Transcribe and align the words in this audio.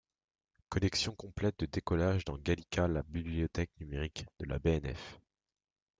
Collection 0.69 1.13
complète 1.13 1.59
de 1.59 1.67
Décollage 1.67 2.25
dans 2.25 2.35
Gallica 2.39 2.87
la 2.87 3.03
Bibliothèque 3.03 3.69
numérique 3.79 4.25
de 4.39 4.47
la 4.47 4.57
BnF. 4.57 5.21